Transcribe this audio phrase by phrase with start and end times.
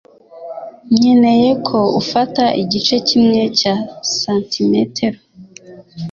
[0.97, 3.73] Nkeneye ko ufata igice kimwe cya
[4.19, 5.19] santimetero.